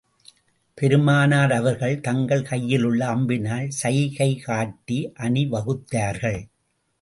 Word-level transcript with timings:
பெருமானார் 0.77 1.51
அவர்கள் 1.51 1.99
தங்கள் 1.99 2.41
கையிலுள்ள 2.41 3.01
அம்பினால் 3.15 3.67
சைகை 3.81 4.29
காட்டி 4.39 4.99
அணி 5.13 5.45
வகுத்தார்கள். 5.51 6.41